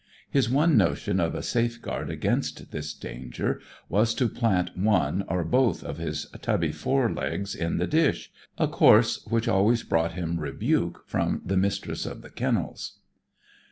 His 0.31 0.49
one 0.49 0.77
notion 0.77 1.19
of 1.19 1.35
a 1.35 1.43
safeguard 1.43 2.09
against 2.09 2.71
this 2.71 2.91
danger 2.91 3.61
was 3.87 4.15
to 4.15 4.27
plant 4.27 4.75
one, 4.75 5.23
or 5.27 5.43
both, 5.43 5.83
of 5.83 5.99
his 5.99 6.25
tubby 6.41 6.71
fore 6.71 7.13
legs 7.13 7.53
in 7.53 7.77
the 7.77 7.85
dish, 7.85 8.31
a 8.57 8.67
course 8.67 9.23
which 9.27 9.47
always 9.47 9.83
brought 9.83 10.13
him 10.13 10.39
rebuke 10.39 11.03
from 11.05 11.43
the 11.45 11.55
Mistress 11.55 12.07
of 12.07 12.23
the 12.23 12.31
Kennels. 12.31 12.97